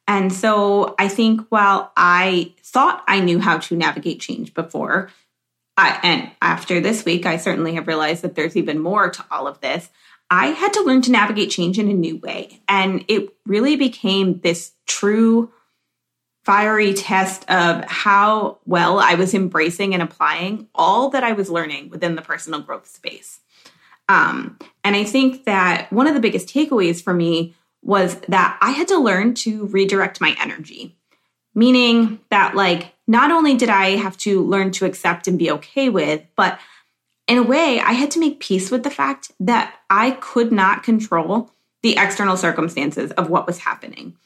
And 0.09 0.33
so 0.33 0.97
I 0.99 1.07
think 1.07 1.43
while 1.49 1.93
I 1.97 2.55
thought 2.61 3.05
I 3.07 3.21
knew 3.21 3.39
how 3.39 3.59
to 3.59 3.77
navigate 3.77 4.21
change 4.21 4.53
before, 4.53 5.11
I, 5.77 6.01
and 6.03 6.31
after 6.43 6.81
this 6.81 7.05
week, 7.05 7.25
I 7.25 7.37
certainly 7.37 7.75
have 7.75 7.87
realized 7.87 8.23
that 8.23 8.35
there's 8.35 8.57
even 8.57 8.81
more 8.81 9.11
to 9.11 9.25
all 9.31 9.47
of 9.47 9.61
this. 9.61 9.89
I 10.29 10.49
had 10.49 10.73
to 10.73 10.83
learn 10.83 11.03
to 11.03 11.13
navigate 11.13 11.51
change 11.51 11.79
in 11.79 11.89
a 11.89 11.95
new 11.95 12.17
way. 12.17 12.63
And 12.67 13.05
it 13.07 13.33
really 13.47 13.77
became 13.77 14.41
this 14.41 14.73
true 14.87 15.53
fiery 16.45 16.93
test 16.93 17.49
of 17.49 17.85
how 17.85 18.59
well 18.67 18.99
I 18.99 19.15
was 19.15 19.33
embracing 19.33 19.95
and 19.95 20.03
applying 20.03 20.69
all 20.75 21.11
that 21.11 21.23
I 21.23 21.33
was 21.33 21.51
learning 21.51 21.91
within 21.91 22.17
the 22.17 22.23
personal 22.23 22.61
growth 22.61 22.89
space. 22.89 23.41
Um, 24.09 24.59
and 24.83 24.97
I 24.97 25.05
think 25.05 25.45
that 25.45 25.93
one 25.93 26.07
of 26.07 26.15
the 26.15 26.21
biggest 26.21 26.49
takeaways 26.49 27.03
for 27.03 27.15
me 27.15 27.55
was 27.83 28.17
that 28.29 28.59
I 28.61 28.71
had 28.71 28.89
to 28.89 28.99
learn 28.99 29.35
to 29.35 29.67
redirect 29.67 30.21
my 30.21 30.37
energy, 30.41 30.97
meaning 31.55 32.21
that, 32.31 32.55
like, 32.55 32.93
not 33.07 33.31
only 33.31 33.57
did 33.57 33.69
I 33.69 33.97
have 33.97 34.17
to 34.19 34.45
learn 34.45 34.71
to 34.73 34.85
accept 34.85 35.29
and 35.29 35.39
be 35.39 35.51
okay 35.53 35.89
with, 35.89 36.23
but 36.37 36.59
in 37.29 37.39
a 37.39 37.43
way, 37.43 37.81
I 37.81 37.93
had 37.93 38.11
to 38.13 38.21
make 38.21 38.41
peace 38.41 38.71
with 38.71 38.83
the 38.83 38.91
fact 38.91 39.31
that 39.41 39.75
I 39.89 40.13
could 40.13 40.53
not 40.53 40.83
control 40.83 41.51
the 41.83 41.97
external 41.99 42.37
circumstances 42.37 43.11
of 43.13 43.31
what 43.31 43.47
was 43.47 43.59
happening. 43.59 44.17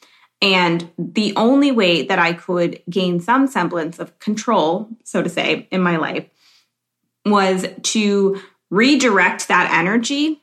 And 0.42 0.90
the 0.98 1.34
only 1.36 1.72
way 1.72 2.02
that 2.06 2.18
I 2.18 2.34
could 2.34 2.82
gain 2.90 3.20
some 3.20 3.46
semblance 3.46 3.98
of 3.98 4.18
control, 4.18 4.88
so 5.02 5.22
to 5.22 5.28
say, 5.28 5.66
in 5.70 5.80
my 5.80 5.96
life 5.96 6.26
was 7.24 7.66
to 7.82 8.40
redirect 8.70 9.48
that 9.48 9.70
energy 9.72 10.42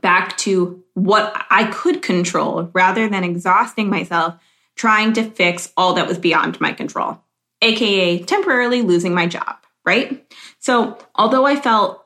back 0.00 0.36
to 0.38 0.82
what 0.94 1.46
I 1.50 1.64
could 1.66 2.02
control 2.02 2.70
rather 2.72 3.08
than 3.08 3.22
exhausting 3.22 3.88
myself 3.88 4.34
trying 4.74 5.12
to 5.12 5.30
fix 5.30 5.72
all 5.76 5.94
that 5.94 6.06
was 6.06 6.18
beyond 6.18 6.60
my 6.60 6.72
control, 6.72 7.20
AKA 7.62 8.24
temporarily 8.24 8.82
losing 8.82 9.14
my 9.14 9.26
job, 9.26 9.56
right? 9.84 10.24
So, 10.58 10.98
although 11.14 11.46
I 11.46 11.56
felt 11.56 12.04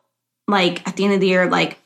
like 0.49 0.87
at 0.87 0.97
the 0.97 1.05
end 1.05 1.15
of 1.15 1.21
the 1.21 1.29
year, 1.29 1.49
like 1.49 1.79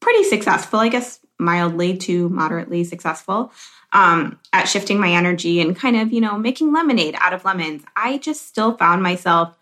pretty 0.00 0.24
successful, 0.24 0.78
I 0.78 0.88
guess 0.88 1.20
mildly 1.38 1.96
to 1.98 2.28
moderately 2.28 2.84
successful 2.84 3.52
um, 3.92 4.38
at 4.52 4.66
shifting 4.66 5.00
my 5.00 5.12
energy 5.12 5.60
and 5.60 5.76
kind 5.76 5.96
of, 5.96 6.12
you 6.12 6.20
know, 6.20 6.38
making 6.38 6.72
lemonade 6.72 7.16
out 7.18 7.32
of 7.32 7.44
lemons, 7.44 7.82
I 7.96 8.18
just 8.18 8.46
still 8.46 8.76
found 8.76 9.02
myself 9.02 9.56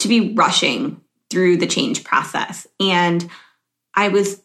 to 0.00 0.08
be 0.08 0.34
rushing 0.34 1.00
through 1.30 1.56
the 1.56 1.66
change 1.66 2.04
process. 2.04 2.66
And 2.78 3.28
I 3.94 4.08
was, 4.08 4.40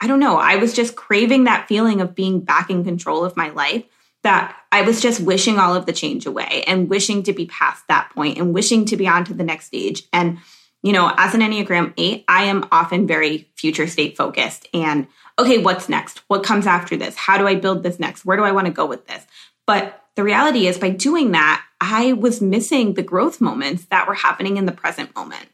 I 0.00 0.06
don't 0.06 0.20
know, 0.20 0.36
I 0.36 0.56
was 0.56 0.74
just 0.74 0.96
craving 0.96 1.44
that 1.44 1.68
feeling 1.68 2.00
of 2.00 2.14
being 2.14 2.40
back 2.40 2.68
in 2.68 2.84
control 2.84 3.24
of 3.24 3.36
my 3.36 3.50
life 3.50 3.84
that 4.22 4.56
I 4.70 4.82
was 4.82 5.00
just 5.00 5.20
wishing 5.20 5.58
all 5.58 5.74
of 5.74 5.86
the 5.86 5.92
change 5.92 6.26
away 6.26 6.64
and 6.66 6.88
wishing 6.88 7.22
to 7.24 7.32
be 7.32 7.46
past 7.46 7.84
that 7.88 8.10
point 8.14 8.38
and 8.38 8.54
wishing 8.54 8.84
to 8.86 8.96
be 8.96 9.08
on 9.08 9.24
to 9.24 9.34
the 9.34 9.44
next 9.44 9.66
stage. 9.66 10.04
And, 10.12 10.38
you 10.82 10.92
know, 10.92 11.12
as 11.16 11.34
an 11.34 11.40
Enneagram 11.40 11.92
8, 11.96 12.24
I 12.28 12.44
am 12.44 12.68
often 12.70 13.06
very 13.06 13.50
future 13.56 13.86
state 13.86 14.16
focused 14.16 14.68
and 14.72 15.08
okay, 15.38 15.58
what's 15.58 15.88
next? 15.88 16.22
What 16.28 16.44
comes 16.44 16.66
after 16.66 16.96
this? 16.96 17.16
How 17.16 17.38
do 17.38 17.46
I 17.46 17.54
build 17.54 17.82
this 17.82 17.98
next? 17.98 18.24
Where 18.24 18.36
do 18.36 18.44
I 18.44 18.52
want 18.52 18.66
to 18.66 18.72
go 18.72 18.86
with 18.86 19.06
this? 19.06 19.26
But 19.66 20.02
the 20.14 20.22
reality 20.22 20.66
is, 20.66 20.78
by 20.78 20.90
doing 20.90 21.32
that, 21.32 21.64
I 21.80 22.12
was 22.12 22.42
missing 22.42 22.94
the 22.94 23.02
growth 23.02 23.40
moments 23.40 23.86
that 23.86 24.06
were 24.06 24.14
happening 24.14 24.56
in 24.56 24.66
the 24.66 24.72
present 24.72 25.14
moment. 25.14 25.46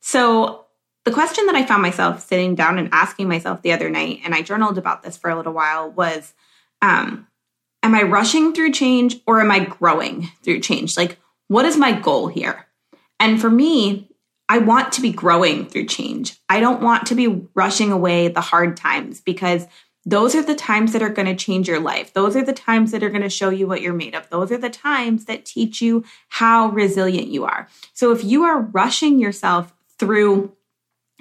So, 0.00 0.66
the 1.04 1.12
question 1.12 1.46
that 1.46 1.54
I 1.54 1.64
found 1.64 1.82
myself 1.82 2.20
sitting 2.20 2.54
down 2.54 2.78
and 2.78 2.88
asking 2.92 3.28
myself 3.28 3.62
the 3.62 3.72
other 3.72 3.88
night, 3.88 4.20
and 4.24 4.34
I 4.34 4.42
journaled 4.42 4.78
about 4.78 5.02
this 5.02 5.16
for 5.16 5.30
a 5.30 5.36
little 5.36 5.52
while, 5.52 5.90
was 5.90 6.34
um, 6.82 7.26
Am 7.82 7.94
I 7.94 8.02
rushing 8.02 8.52
through 8.52 8.72
change 8.72 9.20
or 9.26 9.40
am 9.40 9.50
I 9.50 9.60
growing 9.60 10.30
through 10.42 10.60
change? 10.60 10.96
Like, 10.96 11.18
what 11.48 11.64
is 11.64 11.76
my 11.76 11.92
goal 11.92 12.28
here? 12.28 12.66
And 13.18 13.40
for 13.40 13.50
me, 13.50 14.09
I 14.50 14.58
want 14.58 14.92
to 14.94 15.00
be 15.00 15.12
growing 15.12 15.64
through 15.64 15.86
change. 15.86 16.36
I 16.48 16.58
don't 16.58 16.82
want 16.82 17.06
to 17.06 17.14
be 17.14 17.46
rushing 17.54 17.92
away 17.92 18.26
the 18.26 18.40
hard 18.40 18.76
times 18.76 19.20
because 19.20 19.64
those 20.04 20.34
are 20.34 20.42
the 20.42 20.56
times 20.56 20.92
that 20.92 21.02
are 21.02 21.08
going 21.08 21.28
to 21.28 21.36
change 21.36 21.68
your 21.68 21.78
life. 21.78 22.14
Those 22.14 22.34
are 22.34 22.44
the 22.44 22.52
times 22.52 22.90
that 22.90 23.04
are 23.04 23.10
going 23.10 23.22
to 23.22 23.30
show 23.30 23.50
you 23.50 23.68
what 23.68 23.80
you're 23.80 23.92
made 23.92 24.16
of. 24.16 24.28
Those 24.28 24.50
are 24.50 24.58
the 24.58 24.68
times 24.68 25.26
that 25.26 25.44
teach 25.44 25.80
you 25.80 26.02
how 26.30 26.70
resilient 26.70 27.28
you 27.28 27.44
are. 27.44 27.68
So 27.92 28.10
if 28.10 28.24
you 28.24 28.42
are 28.42 28.60
rushing 28.60 29.20
yourself 29.20 29.72
through 30.00 30.52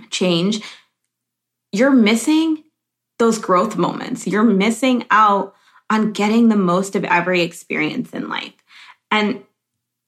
change, 0.09 0.61
you're 1.71 1.91
missing 1.91 2.63
those 3.19 3.37
growth 3.37 3.77
moments. 3.77 4.25
You're 4.25 4.43
missing 4.43 5.05
out 5.11 5.53
on 5.91 6.13
getting 6.13 6.49
the 6.49 6.55
most 6.55 6.95
of 6.95 7.03
every 7.03 7.41
experience 7.41 8.09
in 8.09 8.27
life. 8.27 8.55
And 9.11 9.43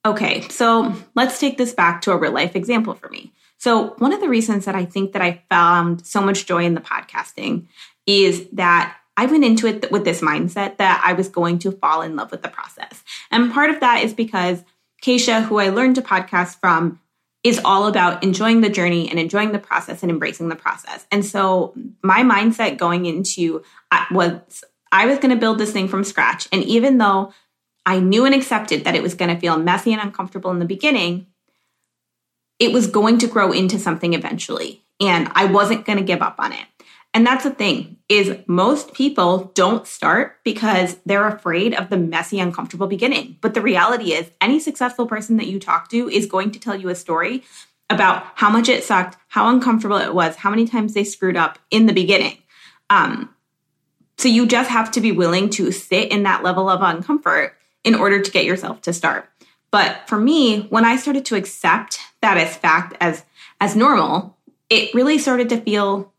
okay, 0.05 0.41
so 0.49 0.93
let's 1.15 1.39
take 1.39 1.57
this 1.57 1.73
back 1.73 2.01
to 2.01 2.11
a 2.11 2.17
real 2.17 2.31
life 2.31 2.55
example 2.55 2.93
for 2.93 3.09
me. 3.09 3.33
So, 3.57 3.93
one 3.99 4.13
of 4.13 4.21
the 4.21 4.29
reasons 4.29 4.65
that 4.65 4.75
I 4.75 4.85
think 4.85 5.13
that 5.13 5.21
I 5.21 5.43
found 5.49 6.05
so 6.05 6.21
much 6.21 6.47
joy 6.47 6.65
in 6.65 6.73
the 6.73 6.81
podcasting 6.81 7.67
is 8.07 8.47
that 8.53 8.97
I 9.17 9.25
went 9.27 9.43
into 9.43 9.67
it 9.67 9.91
with 9.91 10.03
this 10.03 10.21
mindset 10.21 10.77
that 10.77 11.01
I 11.05 11.13
was 11.13 11.29
going 11.29 11.59
to 11.59 11.71
fall 11.71 12.01
in 12.01 12.15
love 12.15 12.31
with 12.31 12.41
the 12.41 12.49
process. 12.49 13.03
And 13.29 13.53
part 13.53 13.69
of 13.69 13.79
that 13.81 14.03
is 14.03 14.13
because 14.13 14.63
Keisha, 15.03 15.43
who 15.43 15.59
I 15.59 15.69
learned 15.69 15.95
to 15.95 16.01
podcast 16.01 16.59
from, 16.59 16.99
is 17.43 17.59
all 17.65 17.87
about 17.87 18.23
enjoying 18.23 18.61
the 18.61 18.69
journey 18.69 19.09
and 19.09 19.19
enjoying 19.19 19.51
the 19.51 19.59
process 19.59 20.01
and 20.01 20.11
embracing 20.11 20.49
the 20.49 20.55
process. 20.55 21.05
And 21.11 21.25
so 21.25 21.73
my 22.03 22.21
mindset 22.21 22.77
going 22.77 23.05
into 23.05 23.63
uh, 23.91 24.05
was 24.11 24.63
I 24.91 25.05
was 25.05 25.19
going 25.19 25.31
to 25.31 25.39
build 25.39 25.57
this 25.57 25.71
thing 25.71 25.87
from 25.87 26.03
scratch. 26.03 26.47
And 26.51 26.63
even 26.63 26.97
though 26.97 27.33
I 27.85 27.99
knew 27.99 28.25
and 28.25 28.35
accepted 28.35 28.83
that 28.83 28.95
it 28.95 29.03
was 29.03 29.15
going 29.15 29.33
to 29.33 29.39
feel 29.39 29.57
messy 29.57 29.93
and 29.93 30.01
uncomfortable 30.01 30.51
in 30.51 30.59
the 30.59 30.65
beginning, 30.65 31.27
it 32.59 32.71
was 32.71 32.87
going 32.87 33.17
to 33.19 33.27
grow 33.27 33.51
into 33.51 33.79
something 33.79 34.13
eventually. 34.13 34.83
And 34.99 35.31
I 35.33 35.45
wasn't 35.45 35.85
going 35.85 35.97
to 35.97 36.03
give 36.03 36.21
up 36.21 36.35
on 36.37 36.53
it. 36.53 36.65
And 37.13 37.27
that's 37.27 37.43
the 37.43 37.51
thing 37.51 37.97
is 38.07 38.37
most 38.47 38.93
people 38.93 39.51
don't 39.53 39.85
start 39.85 40.37
because 40.43 40.97
they're 41.05 41.27
afraid 41.27 41.73
of 41.73 41.89
the 41.89 41.97
messy 41.97 42.39
uncomfortable 42.39 42.87
beginning. 42.87 43.37
But 43.41 43.53
the 43.53 43.61
reality 43.61 44.13
is 44.13 44.31
any 44.39 44.59
successful 44.59 45.07
person 45.07 45.37
that 45.37 45.47
you 45.47 45.59
talk 45.59 45.89
to 45.89 46.07
is 46.09 46.25
going 46.25 46.51
to 46.51 46.59
tell 46.59 46.75
you 46.75 46.89
a 46.89 46.95
story 46.95 47.43
about 47.89 48.25
how 48.35 48.49
much 48.49 48.69
it 48.69 48.83
sucked, 48.83 49.17
how 49.27 49.49
uncomfortable 49.49 49.97
it 49.97 50.13
was, 50.13 50.37
how 50.37 50.49
many 50.49 50.65
times 50.65 50.93
they 50.93 51.03
screwed 51.03 51.35
up 51.35 51.59
in 51.69 51.85
the 51.85 51.93
beginning. 51.93 52.37
Um, 52.89 53.33
so 54.17 54.29
you 54.29 54.45
just 54.45 54.69
have 54.69 54.91
to 54.91 55.01
be 55.01 55.11
willing 55.11 55.49
to 55.51 55.71
sit 55.71 56.11
in 56.11 56.23
that 56.23 56.43
level 56.43 56.69
of 56.69 56.79
uncomfort 56.79 57.51
in 57.83 57.95
order 57.95 58.21
to 58.21 58.31
get 58.31 58.45
yourself 58.45 58.81
to 58.81 58.93
start. 58.93 59.29
But 59.71 60.07
for 60.07 60.19
me, 60.19 60.61
when 60.63 60.85
I 60.85 60.97
started 60.97 61.25
to 61.25 61.35
accept 61.35 61.99
that 62.21 62.37
as 62.37 62.55
fact 62.55 62.95
as 62.99 63.23
as 63.59 63.75
normal, 63.75 64.37
it 64.69 64.93
really 64.93 65.17
started 65.17 65.49
to 65.49 65.61
feel 65.61 66.11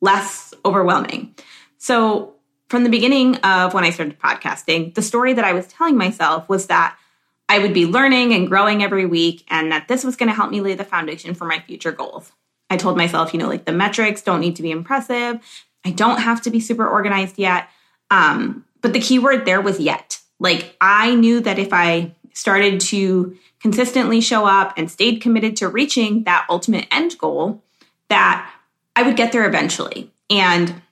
less 0.00 0.52
overwhelming. 0.64 1.34
So, 1.78 2.34
from 2.68 2.84
the 2.84 2.90
beginning 2.90 3.36
of 3.38 3.74
when 3.74 3.84
I 3.84 3.90
started 3.90 4.18
podcasting, 4.18 4.94
the 4.94 5.02
story 5.02 5.32
that 5.32 5.44
I 5.44 5.52
was 5.52 5.66
telling 5.66 5.96
myself 5.96 6.48
was 6.48 6.66
that 6.66 6.96
I 7.48 7.58
would 7.58 7.74
be 7.74 7.86
learning 7.86 8.32
and 8.32 8.46
growing 8.46 8.82
every 8.82 9.06
week 9.06 9.44
and 9.48 9.72
that 9.72 9.88
this 9.88 10.04
was 10.04 10.14
going 10.14 10.28
to 10.28 10.34
help 10.34 10.52
me 10.52 10.60
lay 10.60 10.74
the 10.74 10.84
foundation 10.84 11.34
for 11.34 11.46
my 11.46 11.58
future 11.58 11.90
goals. 11.90 12.30
I 12.70 12.76
told 12.76 12.96
myself, 12.96 13.34
you 13.34 13.40
know, 13.40 13.48
like 13.48 13.64
the 13.64 13.72
metrics 13.72 14.22
don't 14.22 14.40
need 14.40 14.54
to 14.56 14.62
be 14.62 14.70
impressive. 14.70 15.40
I 15.84 15.90
don't 15.90 16.20
have 16.20 16.42
to 16.42 16.50
be 16.50 16.60
super 16.60 16.86
organized 16.86 17.38
yet. 17.38 17.68
Um, 18.08 18.64
but 18.80 18.92
the 18.92 19.00
key 19.00 19.18
word 19.18 19.46
there 19.46 19.60
was 19.60 19.80
yet. 19.80 20.19
Like 20.40 20.76
I 20.80 21.14
knew 21.14 21.40
that 21.40 21.58
if 21.58 21.72
I 21.72 22.14
started 22.32 22.80
to 22.80 23.36
consistently 23.60 24.20
show 24.20 24.46
up 24.46 24.72
and 24.76 24.90
stayed 24.90 25.20
committed 25.20 25.56
to 25.58 25.68
reaching 25.68 26.24
that 26.24 26.46
ultimate 26.48 26.86
end 26.90 27.16
goal, 27.18 27.62
that 28.08 28.50
I 28.96 29.02
would 29.02 29.16
get 29.16 29.32
there 29.32 29.46
eventually. 29.46 30.10
And 30.28 30.82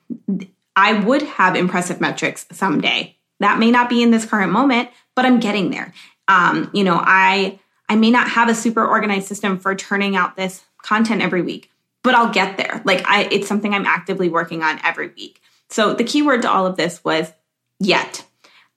I 0.76 0.92
would 0.92 1.22
have 1.22 1.56
impressive 1.56 2.00
metrics 2.00 2.46
someday. 2.52 3.16
That 3.40 3.58
may 3.58 3.70
not 3.70 3.88
be 3.88 4.02
in 4.02 4.10
this 4.10 4.26
current 4.26 4.52
moment, 4.52 4.90
but 5.14 5.24
I'm 5.24 5.40
getting 5.40 5.70
there. 5.70 5.92
Um, 6.28 6.70
you 6.72 6.84
know, 6.84 7.00
I 7.00 7.58
I 7.88 7.96
may 7.96 8.10
not 8.10 8.28
have 8.28 8.48
a 8.48 8.54
super 8.54 8.86
organized 8.86 9.26
system 9.26 9.58
for 9.58 9.74
turning 9.74 10.14
out 10.14 10.36
this 10.36 10.62
content 10.82 11.22
every 11.22 11.42
week, 11.42 11.70
but 12.02 12.14
I'll 12.14 12.32
get 12.32 12.58
there. 12.58 12.82
Like 12.84 13.04
I 13.06 13.28
it's 13.30 13.48
something 13.48 13.72
I'm 13.72 13.86
actively 13.86 14.28
working 14.28 14.62
on 14.62 14.78
every 14.84 15.08
week. 15.08 15.40
So 15.70 15.94
the 15.94 16.04
key 16.04 16.22
word 16.22 16.42
to 16.42 16.50
all 16.50 16.66
of 16.66 16.76
this 16.76 17.02
was 17.04 17.32
yet. 17.80 18.24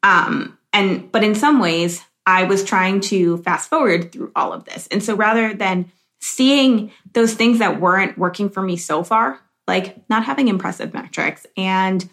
Um, 0.04 0.58
and 0.74 1.12
but 1.12 1.24
in 1.24 1.36
some 1.36 1.60
ways, 1.60 2.02
I 2.26 2.44
was 2.44 2.64
trying 2.64 3.02
to 3.02 3.38
fast 3.40 3.70
forward 3.70 4.12
through 4.12 4.32
all 4.36 4.54
of 4.54 4.66
this. 4.66 4.88
And 4.88 5.04
so 5.04 5.16
rather 5.16 5.54
than 5.54 5.92
seeing 6.20 6.92
those 7.14 7.34
things 7.34 7.60
that 7.60 7.82
weren't 7.82 8.18
working 8.18 8.50
for 8.50 8.62
me 8.62 8.78
so 8.78 9.04
far, 9.04 9.40
like 9.68 10.08
not 10.10 10.24
having 10.24 10.48
impressive 10.48 10.94
metrics 10.94 11.46
and 11.58 12.08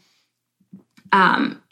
um 1.13 1.63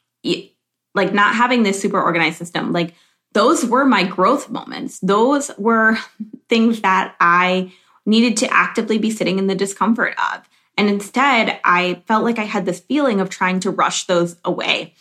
like 0.94 1.12
not 1.12 1.34
having 1.34 1.62
this 1.62 1.80
super 1.80 2.00
organized 2.00 2.38
system, 2.38 2.72
like 2.72 2.94
those 3.32 3.64
were 3.64 3.84
my 3.84 4.02
growth 4.02 4.48
moments. 4.48 4.98
Those 5.00 5.50
were 5.58 5.98
things 6.48 6.80
that 6.82 7.14
I 7.20 7.72
needed 8.06 8.38
to 8.38 8.52
actively 8.52 8.98
be 8.98 9.10
sitting 9.10 9.38
in 9.38 9.46
the 9.46 9.54
discomfort 9.54 10.14
of. 10.32 10.48
And 10.78 10.88
instead, 10.88 11.58
I 11.64 12.02
felt 12.06 12.24
like 12.24 12.38
I 12.38 12.44
had 12.44 12.66
this 12.66 12.80
feeling 12.80 13.20
of 13.20 13.30
trying 13.30 13.60
to 13.60 13.70
rush 13.70 14.06
those 14.06 14.36
away. 14.44 14.94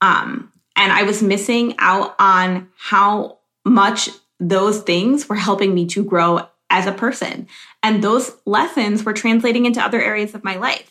Um, 0.00 0.52
and 0.76 0.92
I 0.92 1.04
was 1.04 1.22
missing 1.22 1.74
out 1.78 2.14
on 2.18 2.68
how 2.76 3.38
much 3.64 4.10
those 4.40 4.82
things 4.82 5.28
were 5.28 5.36
helping 5.36 5.74
me 5.74 5.86
to 5.86 6.04
grow 6.04 6.46
as 6.70 6.86
a 6.86 6.92
person. 6.92 7.46
And 7.82 8.02
those 8.02 8.34
lessons 8.46 9.04
were 9.04 9.12
translating 9.12 9.66
into 9.66 9.80
other 9.80 10.02
areas 10.02 10.34
of 10.34 10.44
my 10.44 10.56
life. 10.56 10.90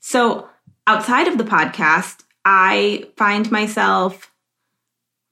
So 0.00 0.48
outside 0.86 1.28
of 1.28 1.38
the 1.38 1.44
podcast, 1.44 2.24
I 2.44 3.08
find 3.16 3.50
myself 3.50 4.32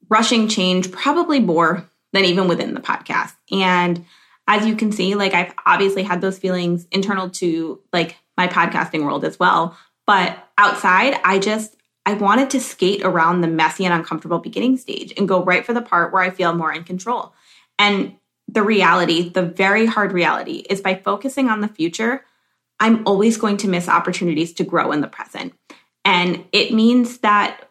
rushing 0.09 0.47
change 0.47 0.91
probably 0.91 1.39
more 1.39 1.89
than 2.13 2.25
even 2.25 2.47
within 2.47 2.73
the 2.73 2.81
podcast. 2.81 3.33
And 3.51 4.05
as 4.47 4.65
you 4.65 4.75
can 4.75 4.91
see, 4.91 5.15
like 5.15 5.33
I've 5.33 5.53
obviously 5.65 6.03
had 6.03 6.21
those 6.21 6.37
feelings 6.37 6.87
internal 6.91 7.29
to 7.31 7.79
like 7.93 8.17
my 8.37 8.47
podcasting 8.47 9.03
world 9.03 9.23
as 9.23 9.39
well. 9.39 9.77
But 10.05 10.37
outside, 10.57 11.19
I 11.23 11.39
just 11.39 11.75
I 12.05 12.13
wanted 12.13 12.49
to 12.51 12.59
skate 12.59 13.03
around 13.03 13.41
the 13.41 13.47
messy 13.47 13.85
and 13.85 13.93
uncomfortable 13.93 14.39
beginning 14.39 14.77
stage 14.77 15.13
and 15.17 15.27
go 15.27 15.43
right 15.43 15.65
for 15.65 15.73
the 15.73 15.81
part 15.81 16.11
where 16.11 16.23
I 16.23 16.29
feel 16.29 16.53
more 16.53 16.73
in 16.73 16.83
control. 16.83 17.33
And 17.77 18.15
the 18.47 18.63
reality, 18.63 19.29
the 19.29 19.43
very 19.43 19.85
hard 19.85 20.11
reality, 20.11 20.63
is 20.69 20.81
by 20.81 20.95
focusing 20.95 21.47
on 21.47 21.61
the 21.61 21.67
future, 21.67 22.25
I'm 22.79 23.07
always 23.07 23.37
going 23.37 23.57
to 23.57 23.67
miss 23.67 23.87
opportunities 23.87 24.53
to 24.53 24.63
grow 24.63 24.91
in 24.91 25.01
the 25.01 25.07
present. 25.07 25.53
And 26.03 26.45
it 26.51 26.73
means 26.73 27.19
that 27.19 27.69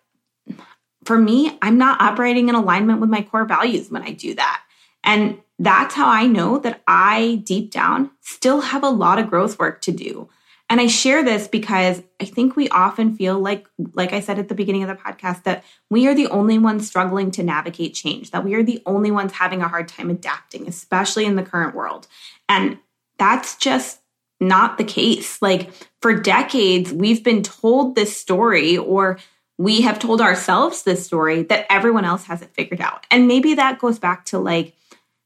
for 1.05 1.19
me, 1.19 1.59
I'm 1.61 1.79
not 1.79 2.01
operating 2.01 2.49
in 2.49 2.55
alignment 2.55 3.01
with 3.01 3.11
my 3.11 3.23
core 3.23 3.45
values 3.45 3.91
when 3.91 4.03
I 4.03 4.13
do 4.13 4.35
that. 4.35 4.63
And 5.03 5.41
that's 5.59 5.95
how 5.95 6.09
I 6.09 6.27
know 6.27 6.59
that 6.59 6.83
I 6.87 7.43
deep 7.45 7.71
down 7.71 8.11
still 8.21 8.61
have 8.61 8.83
a 8.83 8.89
lot 8.89 9.19
of 9.19 9.29
growth 9.29 9.59
work 9.59 9.81
to 9.83 9.93
do. 9.93 10.29
And 10.71 10.81
I 10.81 10.87
share 10.87 11.25
this 11.25 11.49
because 11.49 12.01
I 12.21 12.25
think 12.25 12.55
we 12.55 12.69
often 12.69 13.17
feel 13.17 13.39
like, 13.41 13.67
like 13.95 14.13
I 14.13 14.21
said 14.21 14.39
at 14.39 14.49
the 14.49 14.55
beginning 14.55 14.85
of 14.85 14.89
the 14.89 14.95
podcast, 14.95 15.43
that 15.43 15.65
we 15.91 16.07
are 16.07 16.15
the 16.15 16.29
only 16.29 16.59
ones 16.59 16.87
struggling 16.87 17.33
to 17.33 17.43
navigate 17.43 17.93
change, 17.93 18.31
that 18.31 18.45
we 18.45 18.55
are 18.55 18.63
the 18.63 18.81
only 18.87 19.11
ones 19.11 19.33
having 19.33 19.63
a 19.63 19.69
hard 19.69 19.89
time 19.89 20.11
adapting, 20.11 20.69
especially 20.69 21.25
in 21.25 21.35
the 21.35 21.43
current 21.43 21.75
world. 21.75 22.07
And 22.49 22.79
that's 23.19 23.57
just 23.57 24.01
not 24.39 24.79
the 24.79 24.85
case. 24.85 25.43
Like 25.43 25.71
for 26.01 26.15
decades, 26.15 26.93
we've 26.93 27.25
been 27.25 27.43
told 27.43 27.97
this 27.97 28.17
story, 28.17 28.79
or 28.79 29.19
we 29.59 29.81
have 29.81 29.99
told 29.99 30.21
ourselves 30.21 30.85
this 30.85 31.05
story 31.05 31.43
that 31.43 31.67
everyone 31.69 32.05
else 32.05 32.25
has 32.25 32.43
it 32.43 32.55
figured 32.55 32.81
out. 32.81 33.07
And 33.11 33.27
maybe 33.27 33.55
that 33.55 33.81
goes 33.81 33.99
back 33.99 34.25
to 34.27 34.39
like, 34.39 34.75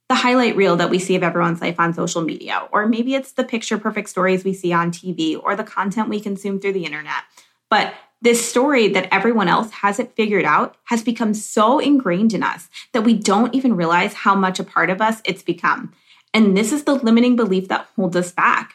the 0.09 0.15
highlight 0.15 0.57
reel 0.57 0.77
that 0.77 0.91
we 0.91 0.99
see 0.99 1.17
of 1.17 1.23
everyone's 1.23 1.61
life 1.61 1.81
on 1.81 1.95
social 1.95 2.23
media, 2.23 2.69
or 2.73 2.87
maybe 2.87 3.15
it's 3.15 3.33
the 3.33 3.45
picture 3.45 3.79
perfect 3.79 4.09
stories 4.09 4.45
we 4.45 4.53
see 4.53 4.73
on 4.73 4.91
TV 4.91 5.41
or 5.43 5.57
the 5.57 5.65
content 5.65 6.09
we 6.09 6.21
consume 6.21 6.61
through 6.61 6.75
the 6.75 6.85
internet. 6.85 7.23
But 7.71 7.95
this 8.21 8.47
story 8.47 8.89
that 8.89 9.09
everyone 9.13 9.49
else 9.49 9.71
has 9.71 9.99
it 9.99 10.15
figured 10.17 10.45
out 10.45 10.77
has 10.85 11.03
become 11.03 11.35
so 11.35 11.79
ingrained 11.79 12.33
in 12.33 12.43
us 12.43 12.69
that 12.93 13.03
we 13.03 13.15
don't 13.15 13.55
even 13.55 13.77
realize 13.77 14.15
how 14.15 14.35
much 14.35 14.59
a 14.59 14.65
part 14.65 14.91
of 14.91 15.01
us 15.01 15.21
it's 15.25 15.43
become. 15.43 15.93
And 16.33 16.57
this 16.57 16.73
is 16.73 16.85
the 16.85 16.95
limiting 16.95 17.37
belief 17.37 17.69
that 17.69 17.89
holds 17.97 18.17
us 18.17 18.33
back. 18.33 18.75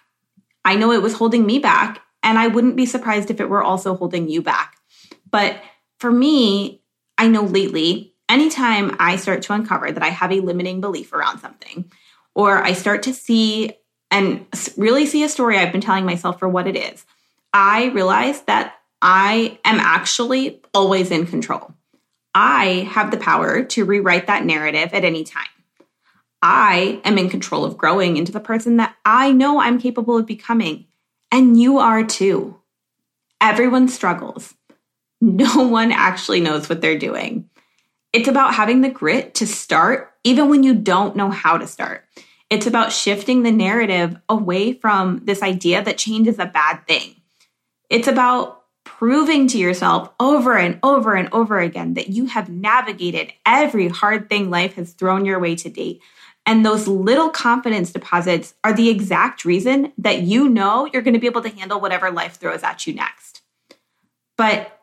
I 0.65 0.75
know 0.75 0.91
it 0.91 1.01
was 1.01 1.13
holding 1.13 1.45
me 1.45 1.59
back, 1.59 2.01
and 2.21 2.37
I 2.37 2.47
wouldn't 2.47 2.75
be 2.75 2.85
surprised 2.85 3.31
if 3.31 3.39
it 3.39 3.49
were 3.49 3.63
also 3.63 3.95
holding 3.95 4.29
you 4.29 4.41
back. 4.41 4.75
But 5.31 5.61
for 5.99 6.11
me, 6.11 6.81
I 7.17 7.27
know 7.27 7.43
lately 7.43 8.13
anytime 8.29 8.95
I 8.99 9.15
start 9.15 9.41
to 9.43 9.53
uncover 9.53 9.91
that 9.91 10.03
I 10.03 10.09
have 10.09 10.31
a 10.31 10.39
limiting 10.39 10.79
belief 10.79 11.11
around 11.11 11.39
something, 11.39 11.91
or 12.35 12.57
I 12.57 12.73
start 12.73 13.03
to 13.03 13.13
see 13.13 13.73
and 14.11 14.45
really 14.77 15.05
see 15.05 15.23
a 15.23 15.29
story 15.29 15.57
I've 15.57 15.71
been 15.71 15.81
telling 15.81 16.05
myself 16.05 16.39
for 16.39 16.47
what 16.47 16.67
it 16.67 16.75
is, 16.75 17.05
I 17.53 17.87
realize 17.87 18.41
that 18.43 18.75
I 19.01 19.59
am 19.65 19.79
actually 19.79 20.61
always 20.73 21.11
in 21.11 21.25
control. 21.25 21.73
I 22.33 22.87
have 22.91 23.11
the 23.11 23.17
power 23.17 23.63
to 23.63 23.85
rewrite 23.85 24.27
that 24.27 24.45
narrative 24.45 24.93
at 24.93 25.03
any 25.03 25.23
time. 25.23 25.47
I 26.41 27.01
am 27.03 27.17
in 27.17 27.29
control 27.29 27.65
of 27.65 27.77
growing 27.77 28.17
into 28.17 28.31
the 28.31 28.39
person 28.39 28.77
that 28.77 28.95
I 29.03 29.31
know 29.31 29.59
I'm 29.59 29.79
capable 29.79 30.17
of 30.17 30.25
becoming. 30.25 30.85
And 31.31 31.59
you 31.59 31.79
are 31.79 32.03
too. 32.03 32.59
Everyone 33.41 33.87
struggles. 33.87 34.53
No 35.21 35.67
one 35.67 35.91
actually 35.91 36.39
knows 36.39 36.69
what 36.69 36.81
they're 36.81 36.97
doing. 36.97 37.48
It's 38.11 38.27
about 38.27 38.55
having 38.55 38.81
the 38.81 38.89
grit 38.89 39.35
to 39.35 39.47
start, 39.47 40.13
even 40.23 40.49
when 40.49 40.63
you 40.63 40.73
don't 40.73 41.15
know 41.15 41.29
how 41.29 41.57
to 41.57 41.67
start. 41.67 42.05
It's 42.49 42.65
about 42.65 42.91
shifting 42.91 43.43
the 43.43 43.51
narrative 43.51 44.17
away 44.27 44.73
from 44.73 45.21
this 45.25 45.43
idea 45.43 45.83
that 45.83 45.99
change 45.99 46.27
is 46.27 46.39
a 46.39 46.47
bad 46.47 46.87
thing. 46.87 47.15
It's 47.89 48.07
about 48.07 48.63
proving 48.83 49.47
to 49.47 49.57
yourself 49.59 50.09
over 50.19 50.57
and 50.57 50.79
over 50.81 51.13
and 51.13 51.29
over 51.31 51.59
again 51.59 51.93
that 51.93 52.09
you 52.09 52.25
have 52.25 52.49
navigated 52.49 53.31
every 53.45 53.87
hard 53.87 54.29
thing 54.29 54.49
life 54.49 54.73
has 54.73 54.93
thrown 54.93 55.25
your 55.25 55.39
way 55.39 55.55
to 55.55 55.69
date. 55.69 56.01
And 56.45 56.65
those 56.65 56.87
little 56.87 57.29
confidence 57.29 57.91
deposits 57.91 58.55
are 58.63 58.73
the 58.73 58.89
exact 58.89 59.45
reason 59.45 59.93
that 59.99 60.23
you 60.23 60.49
know 60.49 60.89
you're 60.91 61.03
going 61.03 61.13
to 61.13 61.19
be 61.19 61.27
able 61.27 61.43
to 61.43 61.49
handle 61.49 61.79
whatever 61.79 62.09
life 62.09 62.37
throws 62.37 62.63
at 62.63 62.87
you 62.87 62.95
next. 62.95 63.41
But 64.35 64.79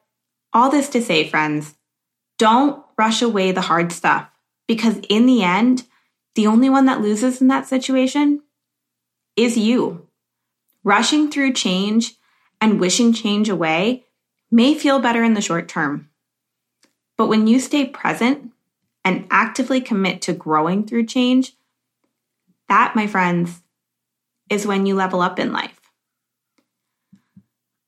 all 0.53 0.71
this 0.71 0.89
to 0.91 1.03
say, 1.03 1.29
friends, 1.29 1.75
don't 2.39 2.85
rush 2.99 3.23
away 3.23 3.53
the 3.53 3.63
hard 3.63 3.93
stuff 3.93 4.29
because, 4.67 4.99
in 5.09 5.27
the 5.27 5.43
end, 5.43 5.85
the 6.35 6.47
only 6.47 6.69
one 6.69 6.87
that 6.87 7.01
loses 7.01 7.41
in 7.41 7.49
that 7.49 7.67
situation 7.67 8.43
is 9.37 9.57
you. 9.57 10.07
Rushing 10.85 11.31
through 11.31 11.53
change 11.53 12.15
and 12.61 12.81
wishing 12.81 13.13
change 13.13 13.49
away 13.49 14.05
may 14.51 14.75
feel 14.75 15.01
better 15.01 15.23
in 15.25 15.35
the 15.35 15.41
short 15.41 15.69
term. 15.69 16.09
But 17.17 17.27
when 17.27 17.47
you 17.47 17.61
stay 17.61 17.87
present 17.87 18.53
and 19.05 19.27
actively 19.31 19.81
commit 19.81 20.23
to 20.23 20.33
growing 20.33 20.87
through 20.87 21.07
change, 21.07 21.53
that, 22.69 22.95
my 22.95 23.07
friends, 23.07 23.63
is 24.51 24.67
when 24.67 24.87
you 24.87 24.95
level 24.95 25.21
up 25.21 25.39
in 25.39 25.53
life. 25.53 25.81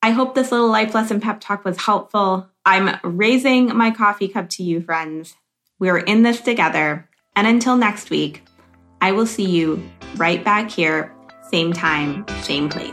I 0.02 0.10
hope 0.10 0.34
this 0.34 0.52
little 0.52 0.68
life 0.68 0.94
lesson 0.94 1.20
pep 1.20 1.40
talk 1.40 1.64
was 1.64 1.82
helpful. 1.82 2.48
I'm 2.68 3.00
raising 3.02 3.74
my 3.74 3.90
coffee 3.90 4.28
cup 4.28 4.50
to 4.50 4.62
you, 4.62 4.82
friends. 4.82 5.34
We're 5.78 5.96
in 5.96 6.22
this 6.22 6.42
together. 6.42 7.08
And 7.34 7.46
until 7.46 7.78
next 7.78 8.10
week, 8.10 8.44
I 9.00 9.12
will 9.12 9.24
see 9.24 9.48
you 9.48 9.88
right 10.16 10.44
back 10.44 10.70
here, 10.70 11.16
same 11.50 11.72
time, 11.72 12.26
same 12.42 12.68
place. 12.68 12.92